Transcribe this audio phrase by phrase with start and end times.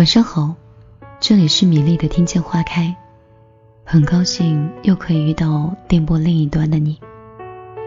[0.00, 0.54] 晚上好，
[1.20, 2.96] 这里是米粒的听见花开，
[3.84, 6.98] 很高兴又可以遇到电波另一端的你，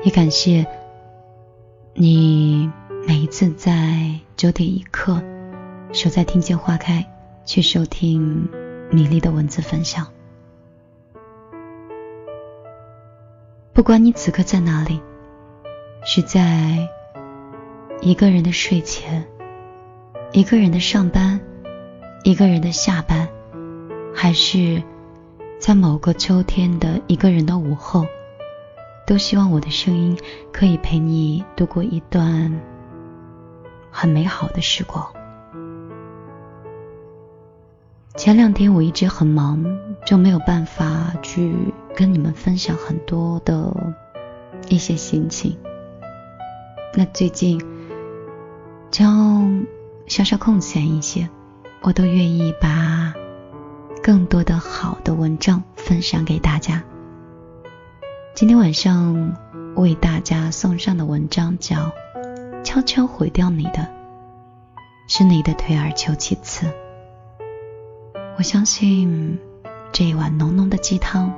[0.04, 0.64] 也感谢
[1.96, 2.72] 你
[3.08, 5.20] 每一次在九点一刻
[5.92, 7.04] 守在听见花开
[7.46, 8.48] 去收听
[8.92, 10.06] 米粒的文字分享。
[13.74, 15.02] 不管你此刻在哪里，
[16.06, 16.78] 是在
[18.02, 19.26] 一个人的睡前，
[20.32, 21.42] 一个人的上班。
[22.24, 23.28] 一个人的下班，
[24.16, 24.82] 还是
[25.60, 28.06] 在某个秋天的一个人的午后，
[29.06, 30.18] 都希望我的声音
[30.54, 32.62] 可以陪你度过一段
[33.92, 35.06] 很美好的时光。
[38.16, 39.62] 前两天我一直很忙，
[40.06, 41.54] 就没有办法去
[41.94, 43.76] 跟你们分享很多的
[44.70, 45.58] 一些心情。
[46.96, 47.62] 那最近
[48.90, 49.66] 将
[50.08, 51.28] 稍稍空闲一些。
[51.84, 53.14] 我都愿意把
[54.02, 56.82] 更多的好的文章分享给大家。
[58.34, 59.36] 今天晚上
[59.76, 61.76] 为大家送上的文章叫
[62.64, 63.90] 《悄悄毁掉你的
[65.10, 66.68] 是你的退而求其次》。
[68.38, 69.38] 我相信
[69.92, 71.34] 这一碗浓浓的鸡汤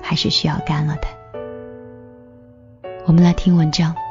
[0.00, 1.08] 还是需要干了的。
[3.04, 4.01] 我们来听文章。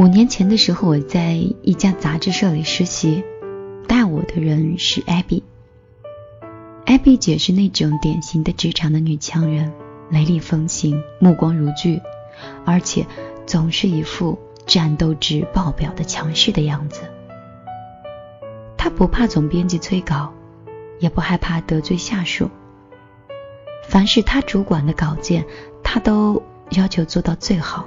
[0.00, 3.22] 五年前的时候，我在一家杂志社里实习，
[3.86, 5.42] 带我的人是艾比。
[6.86, 9.70] 艾比姐是那种典型的职场的女强人，
[10.08, 12.00] 雷厉风行，目光如炬，
[12.64, 13.06] 而且
[13.44, 17.02] 总是一副战斗值爆表的强势的样子。
[18.78, 20.32] 她不怕总编辑催稿，
[20.98, 22.48] 也不害怕得罪下属。
[23.86, 25.44] 凡是她主管的稿件，
[25.82, 27.86] 她都要求做到最好。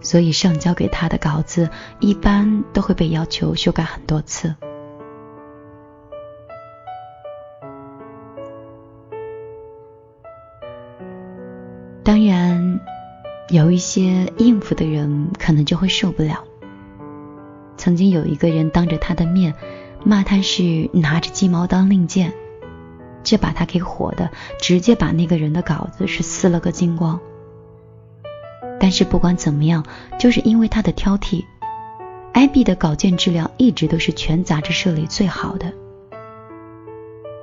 [0.00, 4.54] 所以上交给他的稿子一般都会被要求修改很多次。
[12.02, 12.80] 当然，
[13.50, 16.44] 有一些应付的人可能就会受不了。
[17.76, 19.54] 曾经有一个人当着他的面
[20.02, 22.32] 骂他是拿着鸡毛当令箭，
[23.22, 24.30] 这把他给火的，
[24.60, 27.20] 直接把那个人的稿子是撕了个精光。
[28.80, 29.84] 但是不管怎么样，
[30.18, 31.44] 就是因为他的挑剔，
[32.32, 35.72] 艾比的稿件质量一直都是全杂志社里最好的。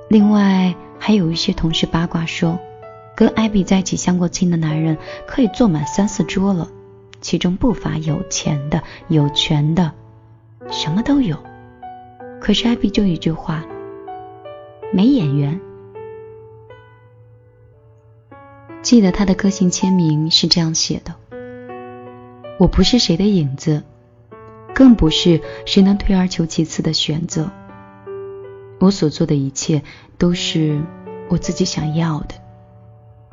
[0.08, 2.58] 另外还有一些同事八卦说，
[3.14, 6.68] 跟艾比在一起相过亲的男人可以坐满三四桌了，
[7.20, 9.92] 其中不乏有钱的、有权的，
[10.70, 11.36] 什么都有。
[12.40, 13.64] 可是艾比就一句话，
[14.92, 15.60] 没眼缘。
[18.82, 21.14] 记得他的个性签名是这样写的。
[22.58, 23.84] 我不是谁的影子，
[24.74, 27.52] 更不是谁能退而求其次的选择。
[28.80, 29.82] 我所做的一切
[30.18, 30.80] 都是
[31.28, 32.34] 我自己想要的，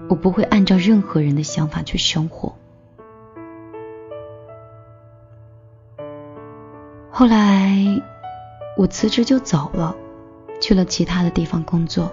[0.09, 2.56] 我不会按照任何人的想法去生活。
[7.09, 8.02] 后来
[8.78, 9.96] 我辞职就走了，
[10.62, 12.12] 去了其他的地方工作。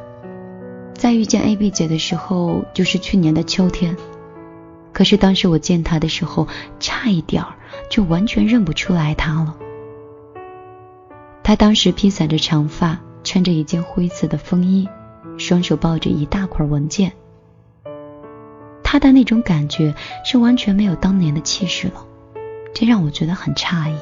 [0.94, 3.96] 在遇见 A B 姐的时候，就是去年的秋天。
[5.02, 6.46] 可是当时我见他的时候，
[6.78, 7.54] 差一点儿
[7.90, 9.56] 就完全认不出来他了。
[11.42, 14.88] 他当时披散着长发，穿着一件灰色的风衣，
[15.38, 17.10] 双手抱着一大块文件。
[18.84, 19.92] 他的那种感觉
[20.24, 22.06] 是完全没有当年的气势了，
[22.72, 23.96] 这让我觉得很诧异。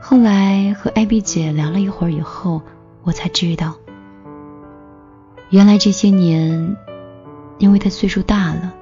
[0.00, 2.62] 后来和艾比姐聊了一会儿以后，
[3.02, 3.74] 我才知道，
[5.50, 6.74] 原来这些年，
[7.58, 8.76] 因为他岁数大了。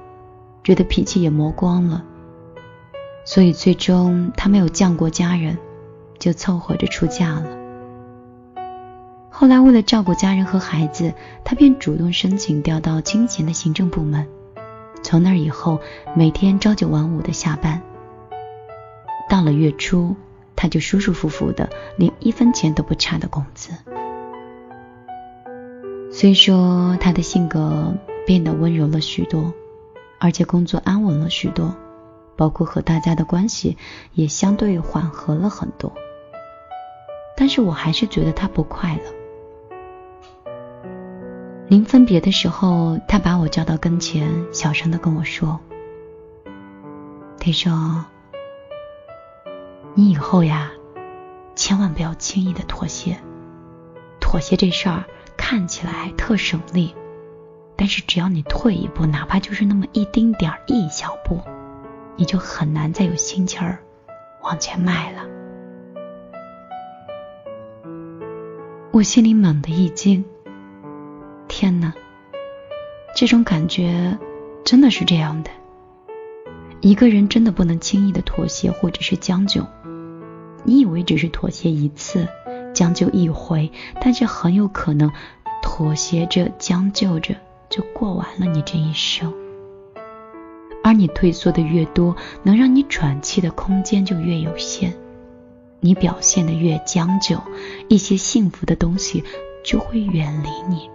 [0.63, 2.03] 觉得脾气也磨光了，
[3.25, 5.57] 所以最终他没有降过家人，
[6.19, 7.45] 就凑合着出嫁了。
[9.29, 11.13] 后来为了照顾家人和孩子，
[11.43, 14.25] 他便主动申请调到清闲的行政部门。
[15.01, 15.81] 从那以后，
[16.15, 17.81] 每天朝九晚五的下班。
[19.29, 20.15] 到了月初，
[20.55, 23.73] 他就舒舒服服的连一分钱都不差的工资。
[26.09, 27.93] 虽说他的性格
[28.25, 29.53] 变得温柔了许多。
[30.23, 31.75] 而且工作安稳了许多，
[32.37, 33.77] 包括和大家的关系
[34.13, 35.91] 也相对缓和了很多。
[37.35, 40.45] 但是我还是觉得他不快乐。
[41.67, 45.59] 临分别的时候，他把我叫到跟前，小声的跟我说
[47.37, 48.05] ：“他说，
[49.93, 50.71] 你以后呀，
[51.53, 53.19] 千万不要轻易的妥协。
[54.21, 55.03] 妥协这事儿
[55.35, 56.95] 看起来特省力。”
[57.75, 61.39] 但是只要你退一步，哪怕就是那么一丁点儿、一小步，
[62.15, 63.79] 你就很难再有心气儿
[64.41, 65.21] 往前迈了。
[68.91, 70.23] 我心里猛地一惊，
[71.47, 71.93] 天哪！
[73.15, 74.17] 这种感觉
[74.63, 75.49] 真的是这样的。
[76.79, 79.65] 一个人真的不能轻易的妥协或者是将就。
[80.63, 82.27] 你以为只是妥协一次，
[82.73, 85.11] 将就一回，但是很有可能
[85.61, 87.35] 妥协着、将就着
[87.73, 89.33] 就过完了你这一生。
[90.83, 94.93] 而你退缩的越多，能让你喘气的空间就越有限。
[95.79, 97.41] 你表现的越将就，
[97.87, 99.23] 一些幸福的东西
[99.63, 100.89] 就会远离你。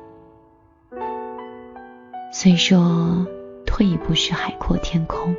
[2.32, 3.26] 虽说
[3.66, 5.34] 退一步是海阔天空。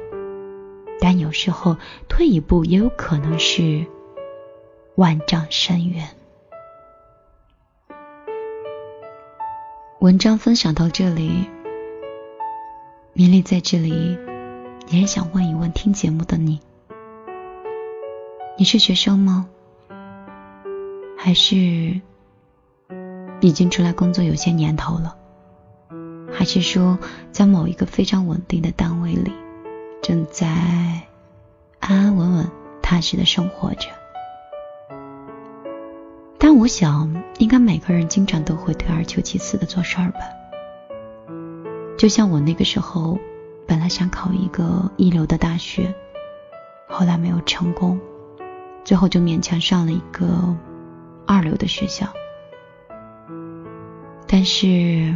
[1.01, 1.77] 但有时候
[2.09, 3.85] 退一步也有可能是
[4.95, 6.05] 万丈深渊。
[9.99, 11.49] 文章分享到这里，
[13.11, 14.17] 米粒在这里
[14.87, 16.61] 也想问一问听节目的你：
[18.57, 19.49] 你是学生吗？
[21.17, 21.99] 还是
[23.41, 25.17] 已经出来工作有些年头了？
[26.31, 26.97] 还是说
[27.33, 29.33] 在某一个非常稳定的单位里？
[30.01, 30.47] 正在
[31.81, 32.49] 安安稳稳、
[32.81, 33.89] 踏实的生活着，
[36.59, 40.19] 我想，应该每个人经常都会退而求其次的做事儿吧。
[41.97, 43.17] 就像我那个时候，
[43.65, 45.95] 本来想考一个一流的大学，
[46.89, 47.97] 后来没有成功，
[48.83, 50.53] 最后就勉强上了一个
[51.25, 52.07] 二流的学校。
[54.27, 55.15] 但是，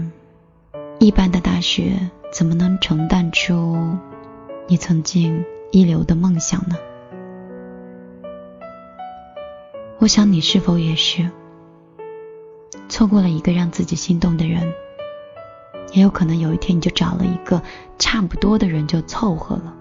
[0.97, 3.97] 一般的大学怎么能承担出？
[4.65, 5.43] 你曾经
[5.73, 6.77] 一流的梦想呢？
[10.03, 11.31] 我想你是否也是
[12.89, 14.73] 错过了一个让自己心动的人？
[15.93, 17.61] 也有可能有一天你就找了一个
[17.97, 19.73] 差不多的人就凑合了。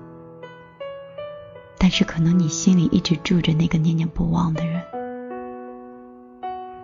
[1.77, 4.81] 但是可能你心里一直住着那个念念不忘的人。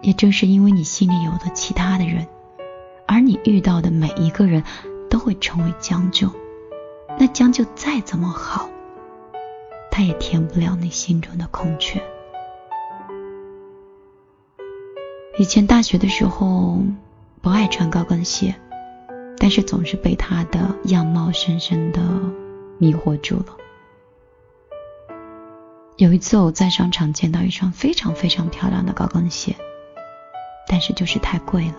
[0.02, 2.26] 也正是因为你心里有了其他的人，
[3.06, 4.64] 而你遇到的每一个人
[5.08, 6.28] 都会成为将就。
[7.16, 8.68] 那将就再怎么好，
[9.92, 12.02] 它也填不了你心中的空缺。
[15.38, 16.82] 以前大学的时候
[17.40, 18.56] 不爱穿高跟鞋，
[19.38, 22.02] 但是总是被他的样貌深深的
[22.78, 23.56] 迷惑住了。
[25.96, 29.54] 有一次我在商场见到一双非常非常漂亮的高跟鞋，
[30.66, 31.76] 但是就是太贵了，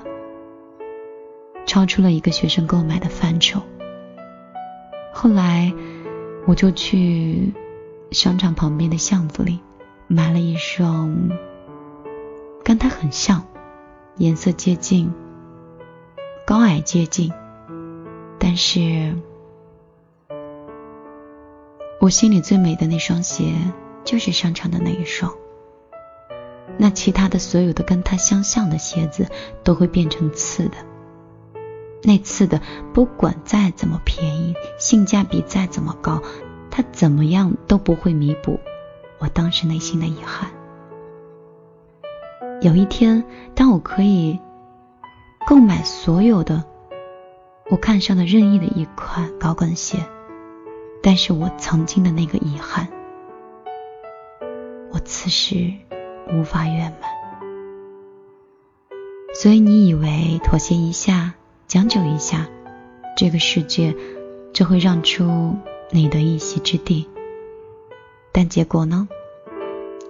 [1.65, 3.61] 超出了一个学生购买的范畴。
[5.13, 5.73] 后来，
[6.47, 7.53] 我就去
[8.11, 9.59] 商场旁边的巷子里
[10.07, 11.29] 买了一双
[12.63, 13.45] 跟它很像、
[14.19, 15.13] 颜色接近、
[16.45, 17.31] 高矮接近，
[18.37, 19.15] 但是
[22.01, 23.53] 我心里最美的那双鞋
[24.03, 25.33] 就是商场的那一双。
[26.77, 29.25] 那其他的所有的跟它相像的鞋子
[29.63, 30.75] 都会变成刺的。
[32.03, 32.61] 那次的
[32.93, 36.21] 不管再怎么便宜，性价比再怎么高，
[36.69, 38.59] 它怎么样都不会弥补
[39.17, 40.51] 我当时内心的遗憾。
[42.61, 43.23] 有一天，
[43.55, 44.37] 当我可以
[45.47, 46.65] 购买所有的
[47.69, 49.97] 我看上的任意的一款高跟鞋，
[51.01, 52.89] 但是我曾经的那个遗憾，
[54.91, 55.71] 我此时
[56.33, 57.09] 无法圆满。
[59.33, 61.33] 所以你以为妥协一下？
[61.65, 62.47] 将就一下，
[63.15, 63.95] 这个世界
[64.51, 65.55] 就会让出
[65.91, 67.07] 你的一席之地。
[68.33, 69.07] 但结果呢？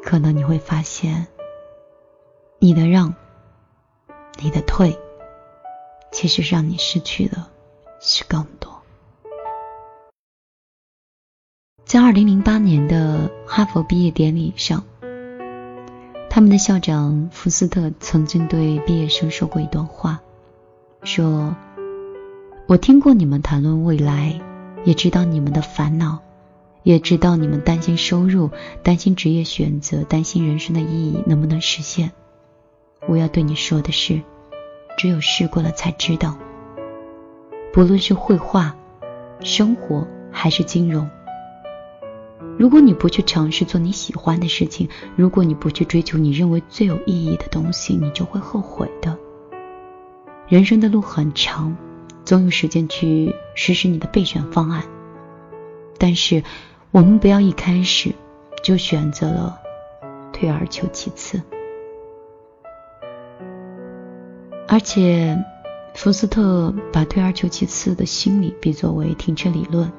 [0.01, 1.27] 可能你会发现，
[2.61, 3.15] 你的让，
[4.41, 4.99] 你的退，
[6.11, 7.45] 其实让你失去的
[8.01, 8.81] 是更多。
[11.85, 14.83] 在二零零八年的哈佛毕业典礼上，
[16.29, 20.19] 他们的校长福斯特曾经对毕业生说过一段话。
[21.03, 21.55] 说
[22.67, 24.37] ：“我听过你们谈论未来，
[24.83, 26.19] 也知道你们的烦恼，
[26.83, 28.49] 也知道你们担心收入，
[28.83, 32.11] 担心职业选择，担心人生的意义能不能实现。
[33.07, 34.21] 我要对你说的是，
[34.97, 36.37] 只有试过了才知道。
[37.71, 38.75] 不论是绘画、
[39.41, 41.09] 生活还是金融，
[42.57, 49.17] 如果你不去尝试做你喜欢的事情，如果你不去追求你认为最有意义的东西，你就会后悔的。”
[50.49, 51.77] 人生的路很长，
[52.25, 54.83] 总有时间去实施你的备选方案。
[55.97, 56.43] 但是，
[56.91, 58.13] 我们不要一开始
[58.63, 59.59] 就选择了
[60.33, 61.41] 退而求其次。
[64.71, 65.43] 而且，
[65.95, 69.91] 福斯特把退而求其次的心理比作为停车理论，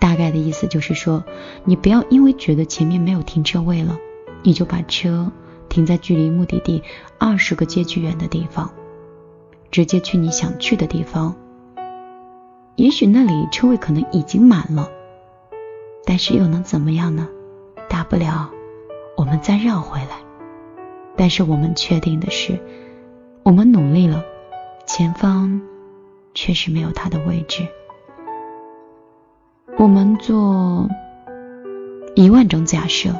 [0.00, 1.22] 大概的意思就是说，
[1.64, 3.96] 你不要因为觉得前面没有停车位了，
[4.42, 5.30] 你就把车
[5.68, 6.82] 停在距离目的地
[7.18, 8.72] 二十个街区远的地方，
[9.70, 11.36] 直接去你想去的地方。
[12.74, 14.90] 也许那里车位可能已经满了，
[16.04, 17.28] 但是又能怎么样呢？
[17.88, 18.50] 大不了
[19.16, 20.18] 我们再绕回来。
[21.16, 22.60] 但是我们确定的是，
[23.44, 24.24] 我们努力了，
[24.86, 25.60] 前方
[26.32, 27.68] 确实没有他的位置。
[29.78, 30.88] 我们做
[32.14, 33.14] 一万种假设，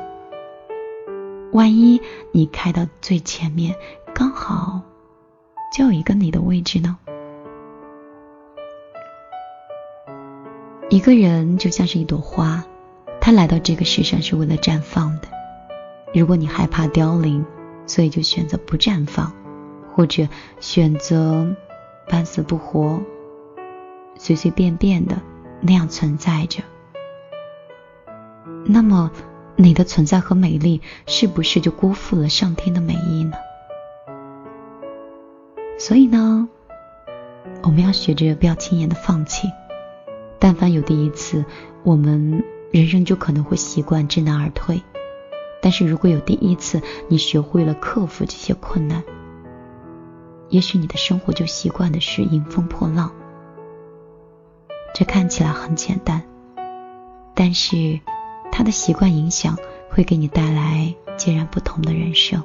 [1.52, 2.00] 万一
[2.33, 3.76] 你开到最前面，
[4.14, 4.81] 刚好
[5.76, 6.97] 就有一个你的位置呢？
[10.88, 12.64] 一个人就像是一朵花，
[13.21, 15.28] 他来到这个世上是为了绽放的。
[16.14, 17.45] 如果你害怕凋零，
[17.87, 19.31] 所以就选择不绽放，
[19.94, 20.26] 或者
[20.58, 21.46] 选择
[22.08, 23.00] 半死不活，
[24.16, 25.16] 随随便便的
[25.60, 26.64] 那样存在着。
[28.66, 29.12] 那么，
[29.54, 33.36] 你的存在和美丽是不是就辜负了上天的美意呢？
[35.78, 36.48] 所以呢，
[37.62, 39.48] 我们要学着不要轻言的放弃。
[40.40, 41.44] 但凡有第一次，
[41.84, 44.82] 我们人生就可能会习惯知难而退。
[45.62, 49.04] 但是如果有第一次，你学会了克服这些困难，
[50.54, 53.12] 也许你的生活就习惯的是迎风破浪。
[54.94, 56.23] 这看起来很简单，
[57.34, 57.99] 但是
[58.52, 59.58] 他的习惯影响
[59.90, 62.40] 会给你带来截然不同的人生。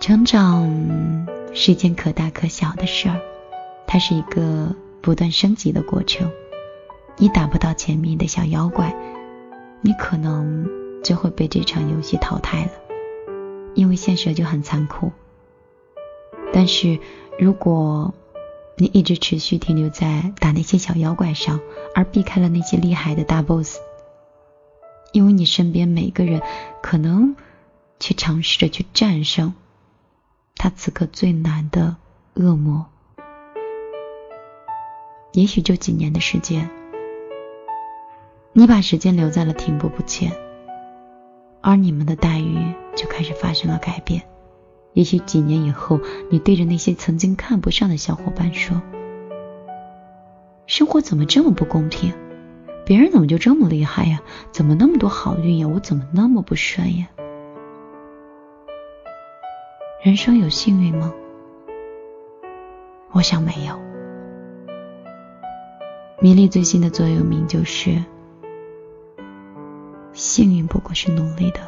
[0.00, 0.68] 成长
[1.54, 3.20] 是一件可大可小的事儿，
[3.86, 6.28] 它是一个不断升级的过程。
[7.16, 8.92] 你打不到前面的小妖怪。
[9.82, 10.66] 你可能
[11.04, 12.70] 就会被这场游戏淘汰了，
[13.74, 15.12] 因为现实就很残酷。
[16.52, 16.98] 但是
[17.38, 18.14] 如果
[18.76, 21.60] 你一直持续停留在打那些小妖怪上，
[21.94, 23.78] 而避开了那些厉害的大 boss，
[25.12, 26.42] 因为你身边每个人
[26.82, 27.36] 可能
[28.00, 29.54] 去尝试着去战胜
[30.56, 31.96] 他此刻最难的
[32.34, 32.86] 恶魔，
[35.32, 36.70] 也许就几年的时间。
[38.52, 40.32] 你把时间留在了停步不前，
[41.66, 44.20] 而你们的待遇就开始发生了改变。
[44.92, 45.98] 也许几年以后，
[46.30, 48.82] 你对着那些曾经看不上的小伙伴说
[50.68, 52.12] ：“生活怎么这么不公平？
[52.84, 54.20] 别人怎么就这么厉害呀？
[54.52, 55.66] 怎么那么多好运呀？
[55.66, 57.08] 我怎么那么不顺呀？”
[60.04, 61.14] 人生有幸运吗？
[63.10, 63.80] 我想没有。
[66.20, 68.04] 米粒最新的座右铭就是。
[70.34, 71.60] 幸运不过是努力的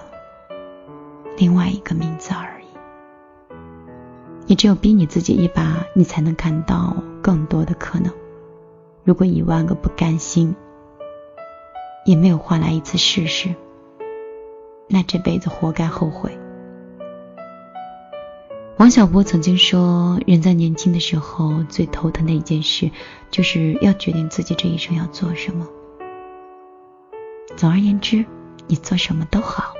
[1.38, 2.66] 另外一个名字而已。
[4.44, 8.12] 你只有逼你自己一把，你才能看到更多的可能。
[9.04, 10.52] 如果一万个不甘心
[12.04, 13.54] 也没有换来一次试试，
[14.88, 16.37] 那这辈子活该后悔。
[18.78, 22.90] 王小波曾经说，人在年轻的时候最头疼的一件事，
[23.30, 25.68] 就是要决定自己这一生要做什么。
[27.54, 28.25] 总而言之。
[28.68, 29.75] 你做什么都好，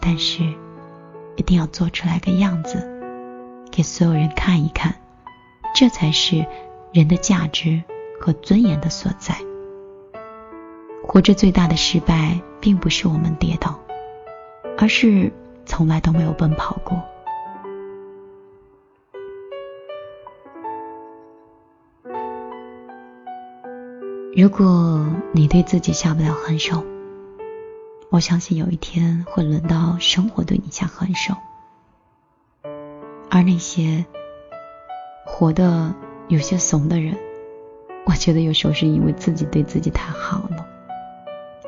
[0.00, 0.42] 但是
[1.36, 2.86] 一定要做出来个样子，
[3.70, 4.94] 给所有人看一看，
[5.74, 6.44] 这才是
[6.92, 7.82] 人的价值
[8.20, 9.34] 和尊严的所在。
[11.02, 13.80] 活着最大的失败，并不是我们跌倒，
[14.78, 15.32] 而是
[15.64, 17.02] 从来都没有奔跑过。
[24.36, 26.84] 如果你对自己下不了狠手，
[28.10, 31.32] 我相信有一天会轮到生活对你下狠手，
[33.30, 34.04] 而那些
[35.24, 35.94] 活的
[36.26, 37.16] 有些怂的人，
[38.04, 40.66] 我觉得有时候是因为自己对自己太好了，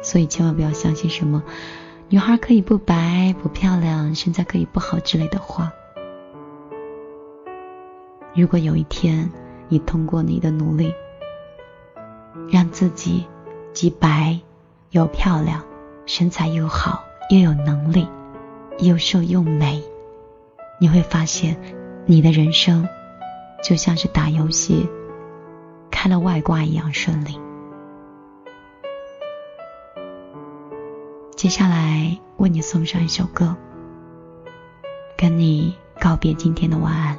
[0.03, 1.45] 所以千万不要相信什么
[2.09, 5.73] 女孩可以不白不漂亮，身材可以不好之类的话。
[8.35, 9.31] 如果有一天
[9.69, 10.93] 你通过你的努力，
[12.51, 13.27] 让自己
[13.73, 14.41] 既白
[14.91, 15.63] 又漂亮。
[16.07, 18.09] 身材又好，又有能力，
[18.79, 19.83] 又瘦又美，
[20.81, 21.57] 你会发现，
[22.07, 22.89] 你的人生
[23.63, 24.89] 就像是打游戏
[25.91, 27.41] 开了外挂一样顺利。
[31.37, 33.57] 接下来为你送上一首歌，
[35.17, 37.19] 跟你告别今天的晚安。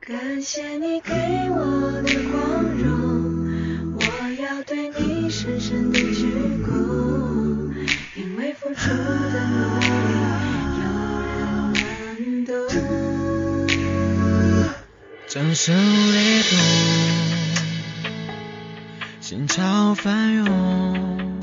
[0.00, 1.12] 感谢你给
[1.50, 1.56] 我
[2.02, 4.02] 的光荣，我
[4.42, 6.26] 要对你深深的鞠
[6.64, 7.19] 躬。
[15.60, 15.66] 懂。
[15.66, 15.76] 掌声
[16.12, 16.58] 雷动，
[19.20, 21.38] 心潮翻涌，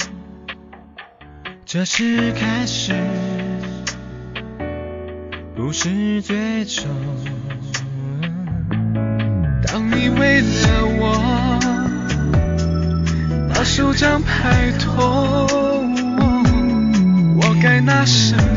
[1.66, 2.96] 这是开始，
[5.56, 6.86] 不是最终。
[9.68, 11.60] 当你为了我
[13.54, 14.96] 把手掌拍痛，
[17.40, 18.57] 我该拿什么？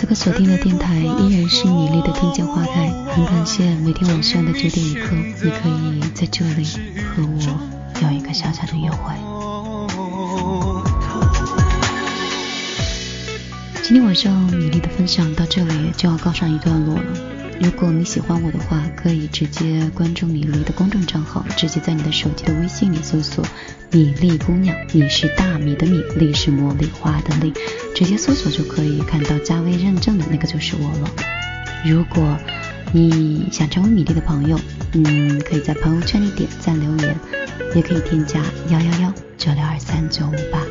[0.00, 6.64] 此刻锁定的电台依然是米粒的听见花开，很感谢每天晚上的九点一刻，你可以在这里
[6.96, 9.14] 和我有一个小小的约会。
[13.82, 17.39] 今天晚上米粒的分享到这里就要告上一段落了。
[17.62, 23.44] 如果你喜欢我的话，可以直接关注米粒的公众账号，直接在你的手机的微信里搜索
[23.92, 27.52] “米粒姑娘”，米是大米的米，粒是茉莉花的粒，
[27.94, 31.10] 直接搜索就可以看到加微认证的那个就是我了。
[31.84, 32.38] 如果
[32.92, 34.58] 你想成为米粒的朋友，
[34.94, 37.14] 嗯，可以在朋友圈里点赞留言，
[37.74, 38.40] 也可以添加
[38.70, 40.64] 幺幺幺九六二三九五八。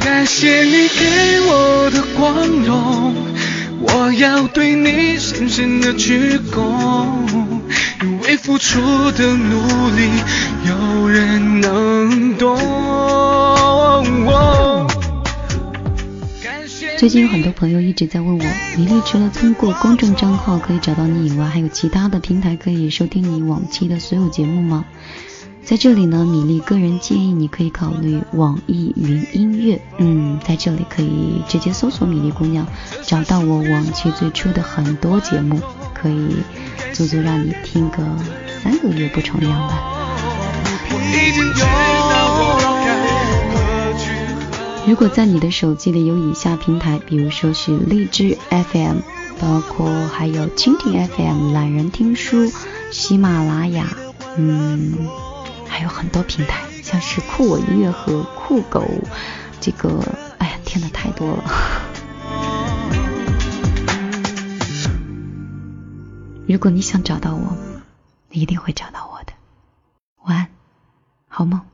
[0.00, 3.14] 感谢你给我的光荣，
[3.82, 7.04] 我要对你深深的鞠躬，
[8.02, 8.80] 因为付出
[9.12, 9.60] 的努
[9.96, 10.08] 力，
[10.68, 12.56] 有人能懂。
[16.98, 18.44] 最近有很多朋友一直在问我，
[18.76, 24.84] 米粒除了通过公众账号可以找到你以外，还有其他的平台可以收听你往期的所有节目吗？
[25.64, 32.66] 在这里呢，米粒个人建议你可以考虑网易云音乐，嗯，在这里可以直接搜索“米粒姑娘”，
[33.06, 35.60] 找到我往期最初的很多节目，
[35.94, 36.36] 可以
[36.92, 38.04] 足足让你听个
[38.62, 39.80] 三个月不重样吧。
[44.86, 48.96] 如果在你的手机里有以下平台，比如说是荔枝 FM，
[49.40, 52.50] 包括还有蜻蜓 FM、懒人听书、
[52.90, 53.86] 喜马拉雅，
[54.36, 54.98] 嗯。
[55.72, 58.86] 还有很多平台，像是酷我音乐和酷狗，
[59.58, 60.04] 这个，
[60.36, 61.42] 哎呀，天呐，太多了。
[66.46, 67.56] 如果你想找到我，
[68.28, 69.32] 你一定会找到我的。
[70.24, 70.48] 晚安，
[71.26, 71.71] 好梦。